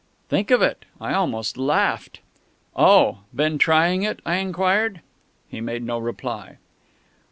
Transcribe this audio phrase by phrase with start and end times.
[0.29, 0.85] Think of it!...
[0.99, 2.21] I almost laughed.
[2.75, 3.19] "Oh!...
[3.35, 5.01] Been trying it?" I inquired.
[5.47, 6.57] He made no reply.